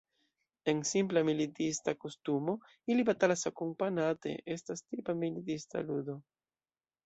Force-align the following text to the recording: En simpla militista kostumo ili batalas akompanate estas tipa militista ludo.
En 0.71 0.79
simpla 0.91 1.21
militista 1.27 1.93
kostumo 2.05 2.57
ili 2.93 3.07
batalas 3.11 3.45
akompanate 3.53 4.35
estas 4.57 4.85
tipa 4.89 5.19
militista 5.23 5.87
ludo. 5.91 6.21